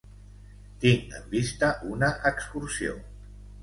[0.85, 3.01] Tinc en vista una excursió.